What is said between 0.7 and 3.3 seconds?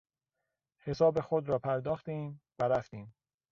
حساب خود را پرداختیم و رفتیم.